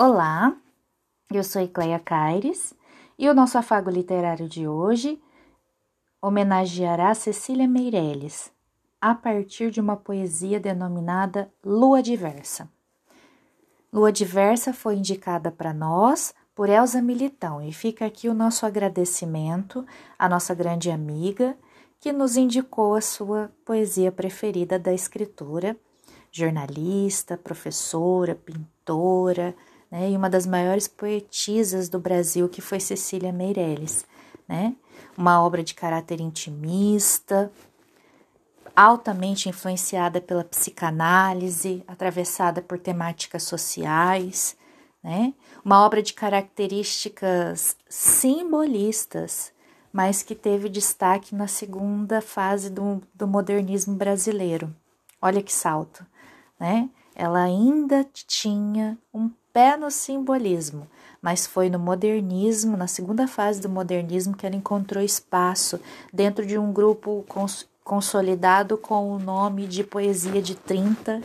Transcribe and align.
Olá, 0.00 0.56
eu 1.28 1.42
sou 1.42 1.60
Ecleia 1.60 1.98
Caires 1.98 2.72
e 3.18 3.28
o 3.28 3.34
nosso 3.34 3.58
afago 3.58 3.90
literário 3.90 4.48
de 4.48 4.68
hoje 4.68 5.20
homenageará 6.22 7.12
Cecília 7.16 7.66
Meirelles 7.66 8.52
a 9.00 9.12
partir 9.12 9.72
de 9.72 9.80
uma 9.80 9.96
poesia 9.96 10.60
denominada 10.60 11.50
Lua 11.64 12.00
Diversa. 12.00 12.70
Lua 13.92 14.12
Diversa 14.12 14.72
foi 14.72 14.94
indicada 14.94 15.50
para 15.50 15.74
nós 15.74 16.32
por 16.54 16.68
Elza 16.68 17.02
Militão 17.02 17.60
e 17.60 17.72
fica 17.72 18.06
aqui 18.06 18.28
o 18.28 18.34
nosso 18.34 18.64
agradecimento 18.64 19.84
à 20.16 20.28
nossa 20.28 20.54
grande 20.54 20.92
amiga 20.92 21.56
que 21.98 22.12
nos 22.12 22.36
indicou 22.36 22.94
a 22.94 23.00
sua 23.00 23.50
poesia 23.64 24.12
preferida 24.12 24.78
da 24.78 24.94
escritora, 24.94 25.76
jornalista, 26.30 27.36
professora, 27.36 28.36
pintora, 28.36 29.56
né, 29.90 30.10
e 30.10 30.16
uma 30.16 30.28
das 30.28 30.46
maiores 30.46 30.86
poetisas 30.86 31.88
do 31.88 31.98
Brasil, 31.98 32.48
que 32.48 32.60
foi 32.60 32.80
Cecília 32.80 33.32
Meirelles, 33.32 34.04
né? 34.46 34.74
Uma 35.16 35.42
obra 35.42 35.62
de 35.62 35.74
caráter 35.74 36.20
intimista, 36.20 37.50
altamente 38.76 39.48
influenciada 39.48 40.20
pela 40.20 40.44
psicanálise, 40.44 41.82
atravessada 41.88 42.62
por 42.62 42.78
temáticas 42.78 43.42
sociais, 43.42 44.56
né? 45.02 45.34
Uma 45.64 45.84
obra 45.84 46.02
de 46.02 46.12
características 46.12 47.76
simbolistas, 47.88 49.52
mas 49.92 50.22
que 50.22 50.34
teve 50.34 50.68
destaque 50.68 51.34
na 51.34 51.48
segunda 51.48 52.20
fase 52.20 52.70
do, 52.70 53.02
do 53.14 53.26
modernismo 53.26 53.94
brasileiro. 53.96 54.74
Olha 55.20 55.42
que 55.42 55.52
salto, 55.52 56.06
né? 56.60 56.88
Ela 57.14 57.42
ainda 57.42 58.06
tinha 58.12 58.96
um 59.12 59.28
pé 59.58 59.76
no 59.76 59.90
simbolismo, 59.90 60.86
mas 61.20 61.44
foi 61.44 61.68
no 61.68 61.80
modernismo, 61.80 62.76
na 62.76 62.86
segunda 62.86 63.26
fase 63.26 63.60
do 63.60 63.68
modernismo, 63.68 64.36
que 64.36 64.46
ela 64.46 64.54
encontrou 64.54 65.02
espaço 65.02 65.80
dentro 66.12 66.46
de 66.46 66.56
um 66.56 66.72
grupo 66.72 67.24
cons 67.26 67.66
consolidado 67.82 68.78
com 68.78 69.10
o 69.10 69.18
nome 69.18 69.66
de 69.66 69.82
Poesia 69.82 70.40
de 70.40 70.54
30, 70.54 71.20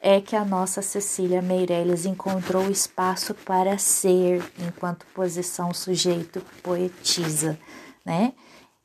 é 0.00 0.20
que 0.20 0.36
a 0.36 0.44
nossa 0.44 0.80
Cecília 0.80 1.42
Meirelles 1.42 2.06
encontrou 2.06 2.70
espaço 2.70 3.34
para 3.34 3.76
ser, 3.78 4.44
enquanto 4.56 5.04
posição 5.06 5.74
sujeito 5.74 6.40
poetisa, 6.62 7.58
né? 8.04 8.32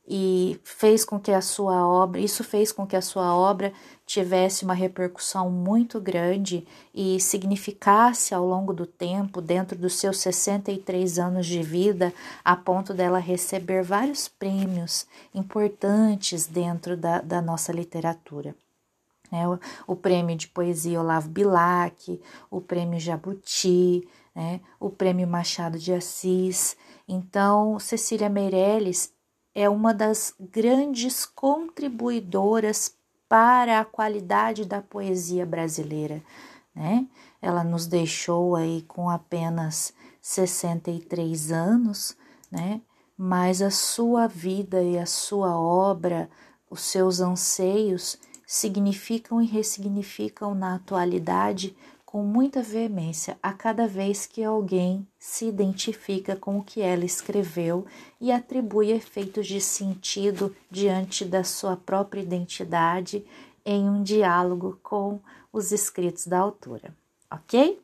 E 0.07 0.59
fez 0.63 1.03
com 1.03 1.19
que 1.19 1.31
a 1.31 1.41
sua 1.41 1.87
obra, 1.87 2.21
isso 2.21 2.43
fez 2.43 2.71
com 2.71 2.85
que 2.85 2.95
a 2.95 3.01
sua 3.01 3.35
obra 3.35 3.73
tivesse 4.05 4.63
uma 4.63 4.75
repercussão 4.75 5.49
muito 5.49 5.99
grande 5.99 6.67
e 6.93 7.19
significasse 7.19 8.33
ao 8.33 8.45
longo 8.45 8.71
do 8.71 8.85
tempo, 8.85 9.41
dentro 9.41 9.75
dos 9.77 9.95
seus 9.95 10.19
63 10.19 11.17
anos 11.17 11.47
de 11.47 11.63
vida, 11.63 12.13
a 12.43 12.55
ponto 12.55 12.93
dela 12.93 13.17
receber 13.17 13.83
vários 13.83 14.27
prêmios 14.27 15.07
importantes 15.33 16.45
dentro 16.45 16.95
da, 16.95 17.19
da 17.19 17.41
nossa 17.41 17.71
literatura. 17.71 18.55
É, 19.31 19.47
o, 19.47 19.59
o, 19.87 19.95
prêmio 19.95 20.35
de 20.35 20.47
poesia 20.47 21.01
Olavo 21.01 21.27
Bilac, 21.29 22.21
o 22.51 22.61
prêmio 22.61 22.99
Jabuti, 22.99 24.07
né, 24.35 24.61
o 24.79 24.91
prêmio 24.91 25.27
Machado 25.27 25.79
de 25.79 25.91
Assis. 25.91 26.77
Então, 27.07 27.79
Cecília 27.79 28.29
Meirelles 28.29 29.14
é 29.55 29.69
uma 29.69 29.93
das 29.93 30.33
grandes 30.37 31.25
contribuidoras 31.25 32.93
para 33.29 33.79
a 33.79 33.85
qualidade 33.85 34.65
da 34.65 34.81
poesia 34.81 35.45
brasileira, 35.45 36.21
né? 36.75 37.07
Ela 37.41 37.63
nos 37.63 37.87
deixou 37.87 38.55
aí 38.55 38.81
com 38.81 39.09
apenas 39.09 39.93
63 40.21 41.51
anos, 41.51 42.17
né? 42.51 42.81
Mas 43.17 43.61
a 43.61 43.71
sua 43.71 44.27
vida 44.27 44.83
e 44.83 44.99
a 44.99 45.05
sua 45.05 45.57
obra, 45.57 46.29
os 46.69 46.81
seus 46.81 47.21
anseios 47.21 48.17
significam 48.45 49.41
e 49.41 49.45
ressignificam 49.45 50.53
na 50.53 50.75
atualidade 50.75 51.75
com 52.15 52.23
muita 52.23 52.61
veemência 52.61 53.37
a 53.43 53.51
cada 53.51 53.85
vez 53.89 54.25
que 54.25 54.41
alguém 54.41 55.05
se 55.19 55.49
identifica 55.49 56.33
com 56.33 56.57
o 56.57 56.63
que 56.63 56.79
ela 56.79 57.03
escreveu 57.03 57.85
e 58.21 58.31
atribui 58.31 58.89
efeitos 58.89 59.45
de 59.45 59.59
sentido 59.59 60.55
diante 60.71 61.25
da 61.25 61.43
sua 61.43 61.75
própria 61.75 62.21
identidade 62.21 63.25
em 63.65 63.89
um 63.89 64.01
diálogo 64.01 64.79
com 64.81 65.19
os 65.51 65.73
escritos 65.73 66.25
da 66.25 66.39
autora, 66.39 66.95
ok? 67.29 67.83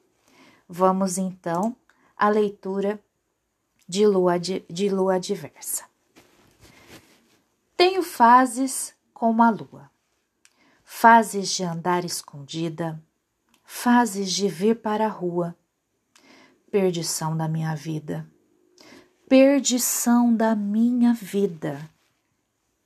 Vamos 0.65 1.17
então 1.17 1.75
à 2.15 2.29
leitura 2.29 2.97
de 3.85 4.07
lua, 4.07 4.39
de, 4.39 4.63
de 4.69 4.87
lua 4.87 5.19
diversa. 5.19 5.83
Tenho 7.75 8.01
fases 8.01 8.95
como 9.13 9.43
a 9.43 9.49
lua, 9.49 9.91
fases 10.85 11.49
de 11.49 11.65
andar 11.65 12.05
escondida 12.05 12.97
fases 13.73 14.31
de 14.31 14.47
vir 14.47 14.75
para 14.75 15.05
a 15.05 15.09
rua. 15.09 15.55
Perdição 16.69 17.35
da 17.35 17.47
minha 17.47 17.73
vida. 17.73 18.29
Perdição 19.27 20.35
da 20.35 20.55
minha 20.55 21.13
vida. 21.13 21.89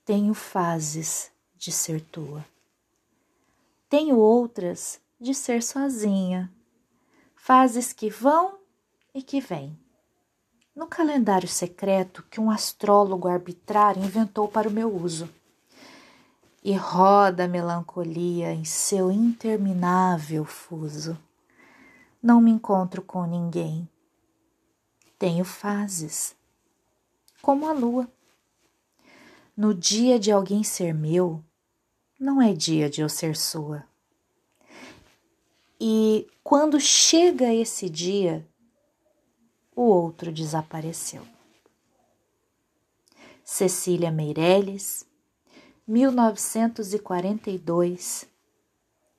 Tenho 0.06 0.32
fases 0.32 1.30
de 1.54 1.70
ser 1.70 2.00
tua. 2.00 2.46
Tenho 3.90 4.16
outras 4.16 4.98
de 5.20 5.34
ser 5.34 5.62
sozinha. 5.62 6.50
Fases 7.34 7.92
que 7.92 8.08
vão 8.08 8.56
e 9.12 9.22
que 9.22 9.40
vêm. 9.40 9.78
No 10.74 10.86
calendário 10.86 11.48
secreto 11.48 12.24
que 12.30 12.40
um 12.40 12.50
astrólogo 12.50 13.28
arbitrário 13.28 14.02
inventou 14.02 14.48
para 14.48 14.68
o 14.68 14.72
meu 14.72 14.94
uso 14.94 15.28
e 16.66 16.74
roda 16.74 17.44
a 17.44 17.48
melancolia 17.48 18.52
em 18.52 18.64
seu 18.64 19.08
interminável 19.12 20.44
fuso. 20.44 21.16
Não 22.20 22.40
me 22.40 22.50
encontro 22.50 23.00
com 23.02 23.24
ninguém. 23.24 23.88
Tenho 25.16 25.44
fases, 25.44 26.34
como 27.40 27.68
a 27.68 27.72
lua. 27.72 28.10
No 29.56 29.72
dia 29.72 30.18
de 30.18 30.32
alguém 30.32 30.64
ser 30.64 30.92
meu, 30.92 31.40
não 32.18 32.42
é 32.42 32.52
dia 32.52 32.90
de 32.90 33.00
eu 33.00 33.08
ser 33.08 33.36
sua. 33.36 33.84
E 35.80 36.26
quando 36.42 36.80
chega 36.80 37.54
esse 37.54 37.88
dia, 37.88 38.44
o 39.72 39.82
outro 39.82 40.32
desapareceu. 40.32 41.24
Cecília 43.44 44.10
Meirelles, 44.10 45.06
1942 45.86 48.26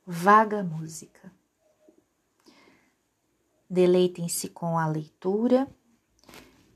Vaga 0.05 0.61
Música. 0.61 1.31
Deleitem-se 3.69 4.49
com 4.49 4.77
a 4.77 4.85
leitura 4.85 5.65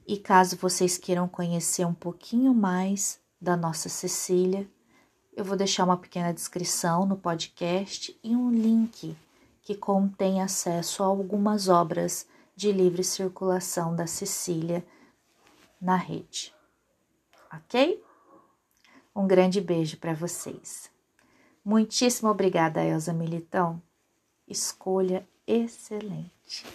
e 0.07 0.17
caso 0.17 0.55
vocês 0.55 0.97
queiram 0.97 1.27
conhecer 1.27 1.85
um 1.85 1.93
pouquinho 1.93 2.53
mais 2.53 3.19
da 3.39 3.55
nossa 3.57 3.89
Cecília, 3.89 4.65
eu 5.33 5.43
vou 5.43 5.57
deixar 5.57 5.83
uma 5.83 5.97
pequena 5.97 6.33
descrição 6.33 7.05
no 7.05 7.17
podcast 7.17 8.17
e 8.23 8.33
um 8.35 8.49
link 8.49 9.17
que 9.61 9.75
contém 9.75 10.41
acesso 10.41 11.03
a 11.03 11.05
algumas 11.05 11.67
obras 11.67 12.25
de 12.55 12.71
livre 12.71 13.03
circulação 13.03 13.93
da 13.95 14.07
Cecília 14.07 14.85
na 15.81 15.97
rede. 15.97 16.53
Ok? 17.53 18.01
Um 19.15 19.27
grande 19.27 19.59
beijo 19.59 19.97
para 19.97 20.13
vocês. 20.13 20.89
Muitíssimo 21.63 22.29
obrigada, 22.29 22.83
Elza 22.83 23.13
Militão. 23.13 23.81
Escolha 24.47 25.27
excelente. 25.45 26.65